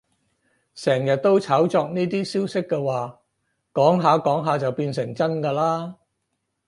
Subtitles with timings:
[0.73, 3.19] 成日都炒作呢啲消息嘅話，
[3.71, 5.93] 講下講下就變成真㗎喇